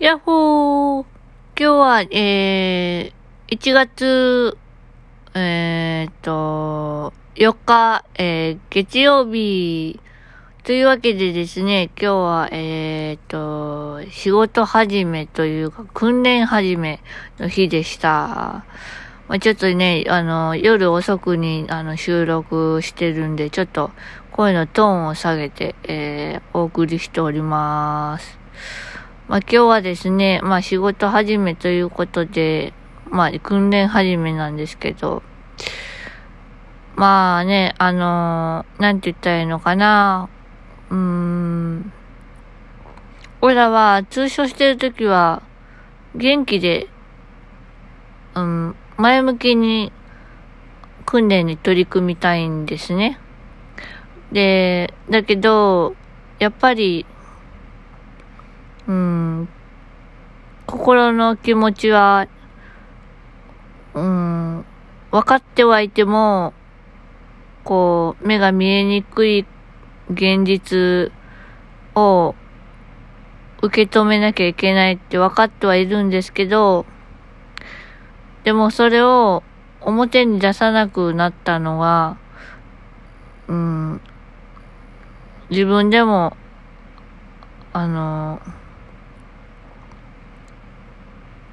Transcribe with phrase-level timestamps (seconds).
[0.00, 1.04] やっほー
[1.58, 4.56] 今日は、えー、1月、
[5.34, 9.98] えーっと、4日、えー、月曜日、
[10.62, 17.00] というわけでですね、今日は、えーっと、仕事始めというか、訓練始め
[17.40, 18.64] の日でした。
[19.26, 23.90] まあ、ちょっとね、あの、夜遅くに、あの、収録してるんで、ちょっと、
[24.30, 28.38] 声のトーンを下げて、えー、お送りしております。
[29.28, 32.72] まあ今日はですね、まあ仕事始めということで、
[33.10, 35.22] まあ訓練始めなんですけど、
[36.96, 40.30] まあね、あのー、なんて言ったらいいのかな。
[40.88, 41.92] うーん。
[43.42, 45.42] 俺らは通所してるときは、
[46.14, 46.88] 元気で、
[48.34, 49.92] うん、前向きに
[51.04, 53.20] 訓練に取り組みたいんですね。
[54.32, 55.94] で、だけど、
[56.38, 57.04] やっぱり、
[58.88, 59.48] うん、
[60.66, 62.26] 心の気持ちは、
[63.92, 64.64] うん、
[65.10, 66.54] 分かってはいても、
[67.64, 69.46] こう、目が見えにくい
[70.10, 71.12] 現実
[71.94, 72.34] を
[73.60, 76.86] 受け止めなきゃいけないって分かってはいるんですけど、
[78.44, 79.42] でもそれを
[79.82, 82.16] 表に出さなくなったのは、
[83.48, 84.00] うん、
[85.50, 86.36] 自分でも、
[87.74, 88.40] あの、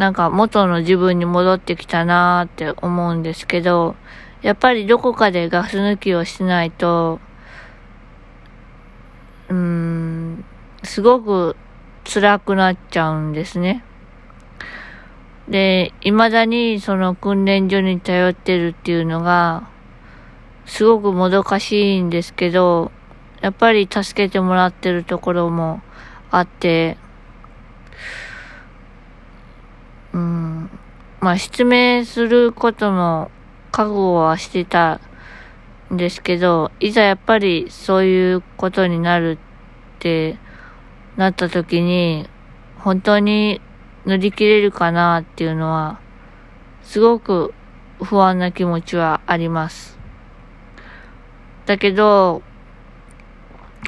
[0.00, 3.96] なんか元の自分に戻ってきたなーって思うんですけど、
[4.40, 7.20] やっぱりどこかでガス抜きをしないと、
[9.50, 10.44] うーん、
[10.82, 11.54] すごく
[12.10, 13.84] 辛くなっちゃうんですね。
[15.50, 19.68] で、未だにその訓練所に頼ってるっていうのが、
[20.64, 22.90] すごくもどかしいんですけど、
[23.42, 25.82] やっぱり助けてもらってるところも
[26.30, 26.96] あって、
[30.12, 30.70] うん。
[31.20, 33.30] まあ、失明することの
[33.70, 35.00] 覚悟はしてた
[35.92, 39.38] んですけど、いざやっぱりそういうことになる
[39.96, 40.38] って
[41.16, 42.28] なった時に、
[42.78, 43.60] 本当に
[44.06, 46.00] 乗り切れるかなっていうのは、
[46.82, 47.52] すごく
[48.02, 49.98] 不安な気持ちはあります。
[51.66, 52.42] だけど、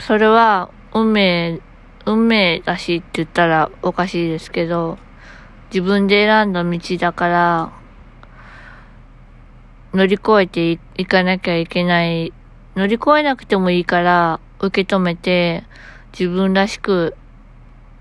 [0.03, 1.61] それは運命、
[2.05, 4.99] 運命だしって言ったらおかしいですけど、
[5.73, 7.73] 自分で選んだ道だから、
[9.95, 12.35] 乗り越えていかなきゃいけない。
[12.77, 15.65] 乗り越えなくてもいいから、受け止めて、
[16.13, 17.17] 自分らしく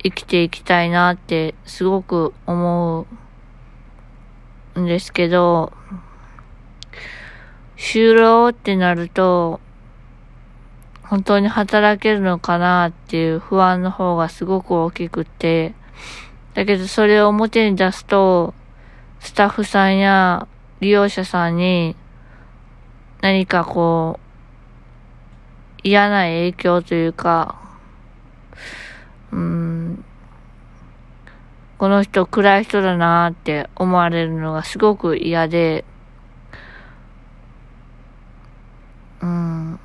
[0.04, 3.08] 生きていきたいなってすごく思
[4.76, 5.72] うんですけど、
[7.78, 9.62] 就労ってなると、
[11.04, 15.74] 本当に働けるのかなっていう不安の方がすごく大きくて、
[16.54, 18.54] だけどそれを表に出すと、
[19.20, 20.48] スタッフさんや
[20.80, 21.96] 利用者さんに
[23.22, 24.32] 何かこう、
[25.84, 27.60] 嫌な影響というか、
[29.32, 30.04] うん、
[31.78, 35.86] この人暗い人だなって思われるのがすごく嫌で、
[39.22, 39.80] うん。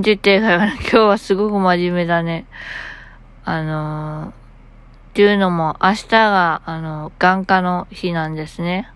[0.00, 2.46] 実定が今日はすごく真面目だね。
[3.44, 4.32] あのー、っ
[5.14, 8.88] ていうのも明日が、あの、眼科の日なんですね。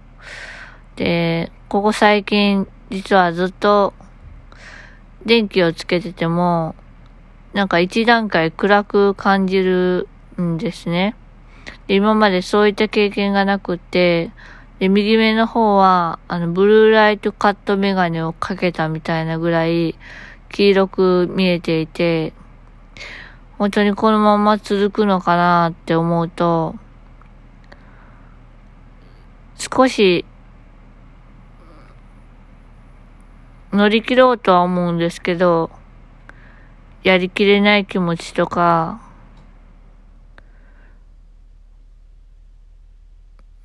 [0.97, 3.93] で、ここ最近、実はずっと、
[5.25, 6.75] 電気をつけてても、
[7.53, 10.09] なんか一段階暗く感じる
[10.41, 11.17] んですね。
[11.89, 14.31] で今までそういった経験がなくって、
[14.79, 19.97] で、右目の方は、あの、ブルーライトカットメガネをかけたみたいなぐらい、
[20.51, 22.35] 黄色く見えていて、
[23.59, 26.75] 本当にこのまま続くのかなって思うと、
[29.57, 30.27] 少し
[33.73, 35.71] 乗り切ろうとは思うんですけど、
[37.03, 39.01] やりきれない気持ちとか、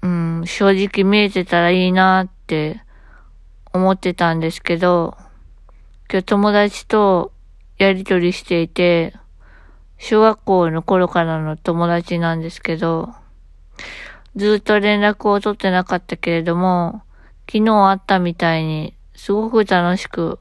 [0.02, 2.82] うん、正直見えてたらいいなって
[3.74, 5.18] 思ってたんですけど、
[6.10, 7.32] 今日友達と
[7.78, 9.16] やりとりしていて、
[10.04, 13.14] 小学校の頃からの友達なんですけど、
[14.36, 17.04] ずっと連絡を取ってなかったけれども、
[17.48, 20.40] 昨日会ったみたいに、すごく楽しく、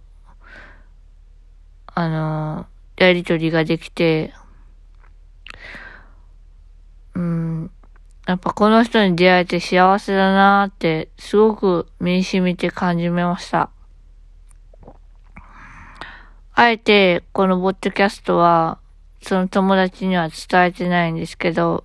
[1.86, 2.66] あの
[2.96, 4.32] やりとりができて、
[7.14, 7.70] うん、
[8.26, 13.68] やっぱこの人に出会えて幸せだなーって、すごく身に染みて感じました。
[16.54, 18.78] あえて、このボッドキャストは、
[19.22, 21.84] その友達には伝えてないんですけど、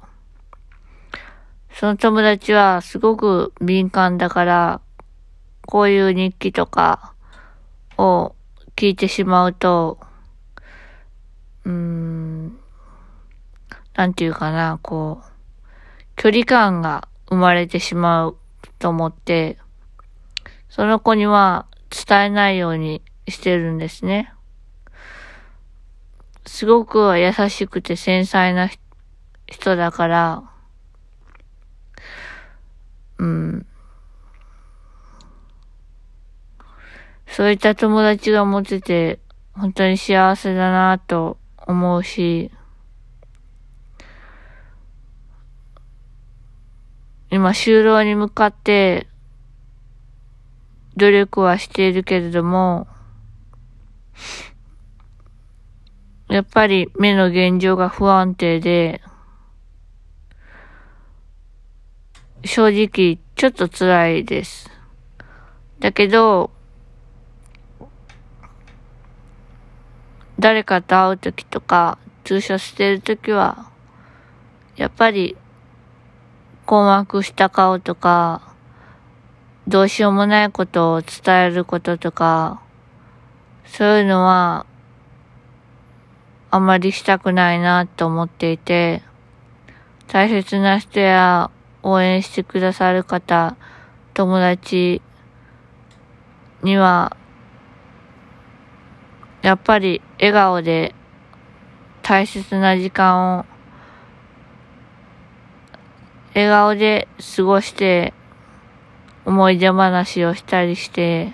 [1.71, 4.81] その友達はすごく敏感だから、
[5.67, 7.13] こういう日記とか
[7.97, 8.35] を
[8.75, 9.99] 聞いてしまうと、
[11.65, 12.57] うーん、
[13.95, 15.25] なんていうかな、こう、
[16.15, 18.37] 距離感が生まれてしまう
[18.79, 19.57] と思って、
[20.69, 24.34] その子には伝えないようにしてるんですね。
[26.45, 28.69] すごく優しくて繊細な
[29.47, 30.43] 人だから、
[33.17, 33.65] うん。
[37.27, 39.19] そういった友達が持てて、
[39.53, 41.37] 本当に幸せだなと
[41.67, 42.51] 思うし、
[47.31, 49.07] 今、就労に向かって、
[50.95, 52.87] 努力はしているけれども、
[56.35, 59.01] やっぱり目の現状が不安定で、
[62.43, 64.69] 正直ちょっと辛いです。
[65.79, 66.51] だけど、
[70.37, 73.71] 誰かと会うときとか、通所してるときは、
[74.75, 75.37] やっぱり、
[76.65, 78.53] 困惑した顔とか、
[79.69, 82.61] どうしようもないことを伝えることとか、
[83.65, 84.65] そういうのは、
[86.55, 89.01] あんまりしたくないなと思っていて、
[90.07, 91.51] 大切な人や
[91.83, 93.57] 応援してくださる方、
[94.13, 95.01] 友達
[96.63, 97.17] には、
[99.41, 100.95] やっぱり笑顔で
[102.01, 103.45] 大切な時間を
[106.33, 108.13] 笑顔で過ごして
[109.25, 111.33] 思い出話をしたりして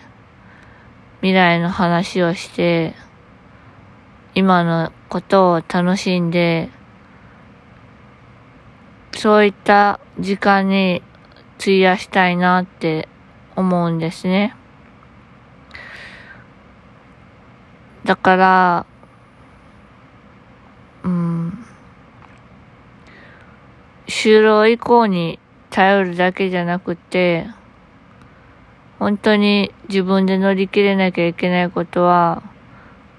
[1.20, 2.96] 未来の話をして
[4.34, 6.70] 今のことを楽しんで
[9.12, 11.04] そういった時間に
[11.60, 13.10] 費やしたいなって
[13.58, 14.56] 思うんですね。
[18.06, 18.86] だから、
[21.04, 21.66] うん、
[24.08, 27.48] 就労以降に頼るだけじゃなくて、
[28.98, 32.42] 本当に自分で乗り切れなきゃいけないことは、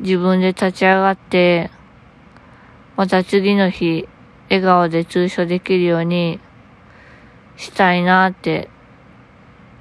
[0.01, 1.71] 自分で立ち上がって、
[2.97, 4.09] また次の日、
[4.51, 6.41] 笑顔で通所できるように
[7.57, 8.69] したいなって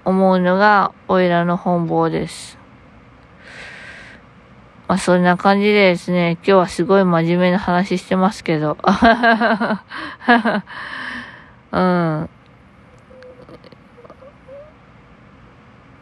[0.05, 2.57] 思うのが、おいらの本望です。
[4.87, 8.77] まあそんな感じでですね、今日はすごい真面目な話してますけど。
[11.71, 12.29] うん。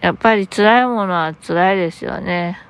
[0.02, 2.69] やっぱり辛いものは辛いですよね。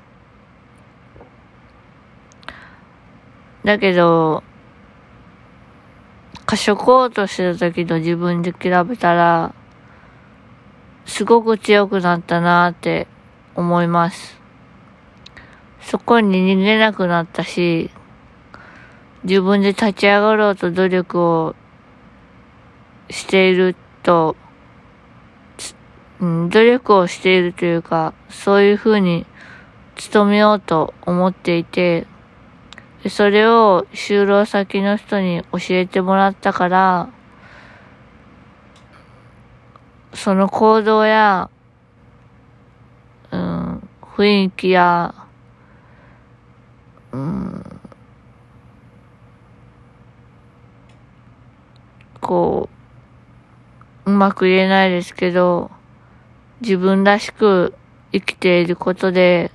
[3.70, 4.42] だけど、
[6.48, 9.54] 賢こうとしてた時の自分で比べたら、
[11.06, 13.06] すごく強くなったなって
[13.54, 14.40] 思います。
[15.82, 17.92] そこに逃げなくなったし、
[19.24, 21.56] 自分で立ち上がろうと努力を
[23.12, 24.36] していると、
[26.20, 29.28] うん、努力をしているというか、そういうふうに
[30.12, 32.08] 努めようと思っていて、
[33.04, 37.10] でそれを就労先の人に教えてもらったから、
[40.14, 41.50] その行動や、
[43.32, 45.16] うん、雰囲気や、
[47.14, 47.82] うん、
[52.20, 52.70] こ
[54.06, 55.72] う、うまく言えないですけど、
[56.60, 57.74] 自分らしく
[58.12, 59.52] 生きていることで、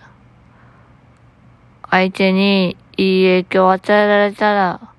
[1.91, 4.93] 相手にいい影響を与えられたら、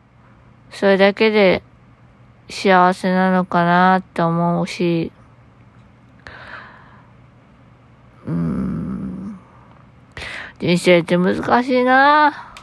[0.72, 1.64] それだけで
[2.50, 5.12] 幸せなのかなって思うし、
[8.28, 9.40] うん、
[10.60, 12.54] 人生って難しいな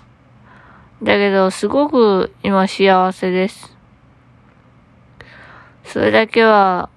[1.02, 3.76] だけど、すごく今幸せです。
[5.84, 6.90] それだけは、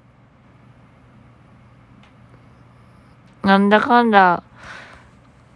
[3.44, 4.44] なんだかんだ、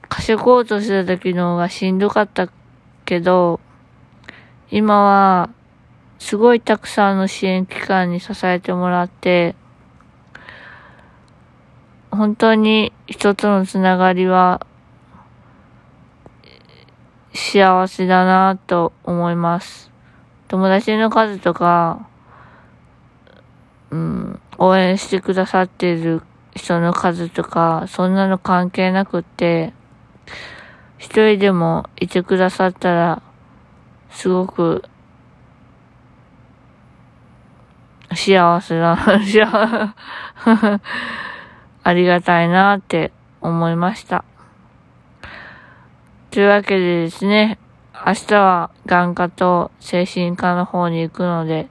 [0.08, 2.48] 稼ごうとした時の方がしんどかった
[3.10, 3.60] けど、
[4.70, 5.50] 今は、
[6.20, 9.56] すごいたくさんの支援機関に支えてもらって、
[12.12, 14.66] 本当に人とのつながりは
[17.34, 19.90] 幸せだなと思います。
[20.48, 22.08] 友達の数とか、
[23.90, 26.22] うん、応援してくださっている
[26.56, 29.74] 人の数とか、そんなの関係なくって、
[31.00, 33.22] 一人でもいてくださったら
[34.12, 34.84] すごく、
[38.14, 39.94] 幸せな、 幸
[41.84, 44.26] ありがたいなって思いました。
[46.32, 47.58] というわけでですね、
[48.06, 51.70] 明日は眼科と精神科の方に行くので、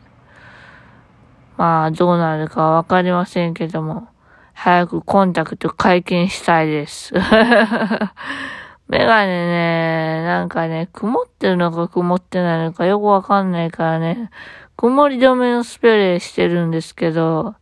[1.56, 4.08] まあどうなるかわかりませんけども、
[4.54, 7.12] 早くコンタクト解禁したいです。
[8.88, 14.30] メガネね、なんかね、曇ってるのか曇ってないのかよくわかんないからね、
[14.76, 17.54] 曇り止めのスプレーしてるんですけど、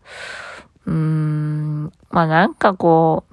[0.87, 3.25] うーん、まあなんかこ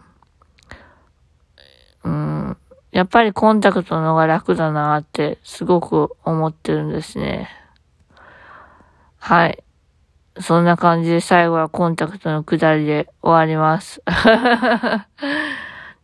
[2.03, 2.57] う、うん、
[2.91, 7.49] やっぱりコンタクトの方が楽だなってすごく思ってるんですね。
[9.19, 9.63] はい。
[10.39, 14.01] そんな感じで最後はコンタクトの下りで終わります。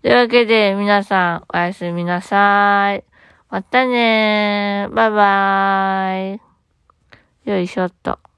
[0.02, 3.04] というわけで皆さんおやすみなさい。
[3.50, 4.94] またねー。
[4.94, 6.36] バイバー
[7.46, 7.50] イ。
[7.50, 8.29] よいしょっと。